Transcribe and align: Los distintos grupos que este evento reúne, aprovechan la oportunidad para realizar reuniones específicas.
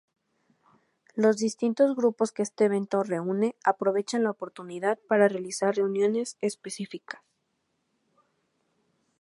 Los 1.13 1.37
distintos 1.37 1.95
grupos 1.95 2.31
que 2.31 2.41
este 2.41 2.65
evento 2.65 3.03
reúne, 3.03 3.55
aprovechan 3.63 4.23
la 4.23 4.31
oportunidad 4.31 4.97
para 5.07 5.27
realizar 5.27 5.75
reuniones 5.75 6.37
específicas. 6.41 7.21